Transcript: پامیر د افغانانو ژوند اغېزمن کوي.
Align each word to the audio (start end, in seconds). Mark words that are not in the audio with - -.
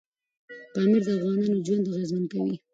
پامیر 0.73 1.01
د 1.05 1.07
افغانانو 1.17 1.63
ژوند 1.65 1.85
اغېزمن 1.91 2.23
کوي. 2.31 2.55